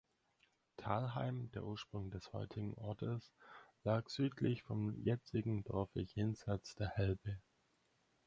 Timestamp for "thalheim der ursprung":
0.77-2.09